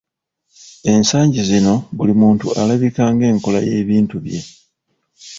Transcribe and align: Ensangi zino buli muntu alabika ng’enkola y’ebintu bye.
Ensangi 0.91 1.41
zino 1.49 1.73
buli 1.95 2.13
muntu 2.21 2.47
alabika 2.61 3.03
ng’enkola 3.13 3.59
y’ebintu 3.69 4.15
bye. 4.25 4.41